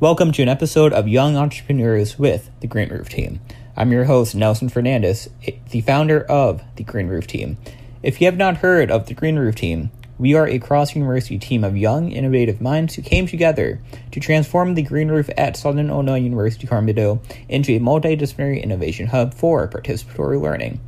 [0.00, 3.40] Welcome to an episode of Young Entrepreneurs with the Green Roof Team.
[3.76, 5.28] I'm your host, Nelson Fernandez,
[5.70, 7.58] the founder of the Green Roof Team.
[8.00, 11.36] If you have not heard of the Green Roof Team, we are a cross university
[11.36, 13.80] team of young, innovative minds who came together
[14.12, 19.34] to transform the green roof at Southern Illinois University Carbondale into a multidisciplinary innovation hub
[19.34, 20.78] for participatory learning.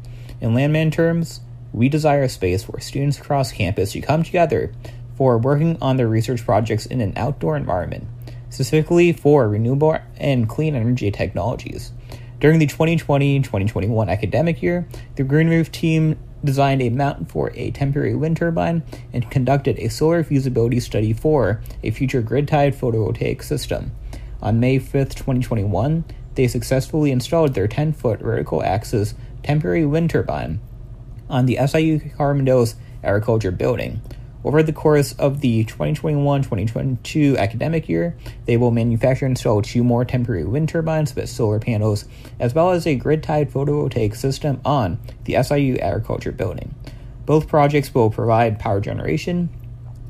[0.40, 1.40] In landman terms,
[1.72, 4.72] we desire a space where students across campus to come together
[5.16, 8.06] for working on their research projects in an outdoor environment,
[8.51, 11.93] specifically for renewable and clean energy technologies.
[12.41, 17.71] During the 2020 2021 academic year, the Green Roof team designed a mount for a
[17.71, 18.82] temporary wind turbine
[19.13, 23.93] and conducted a solar feasibility study for a future grid tied photovoltaic system.
[24.41, 30.61] On May 5, 2021, they successfully installed their 10 foot vertical axis temporary wind turbine
[31.29, 34.00] on the SIU Carbondale's agriculture building.
[34.42, 39.84] Over the course of the 2021 2022 academic year, they will manufacture and install two
[39.84, 42.06] more temporary wind turbines with solar panels,
[42.38, 46.74] as well as a grid tied photovoltaic system on the SIU agriculture building.
[47.27, 49.50] Both projects will provide power generation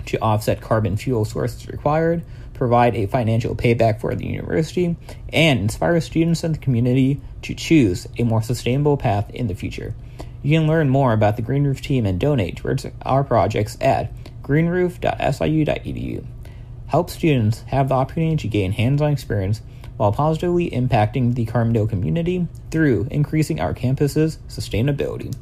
[0.07, 2.23] to offset carbon fuel sources required,
[2.55, 4.97] provide a financial payback for the university,
[5.33, 9.95] and inspire students and the community to choose a more sustainable path in the future.
[10.43, 14.13] You can learn more about the Green Roof team and donate towards our projects at
[14.43, 16.25] greenroof.siu.edu.
[16.87, 19.61] Help students have the opportunity to gain hands on experience
[19.97, 25.35] while positively impacting the Carbondale community through increasing our campus's sustainability.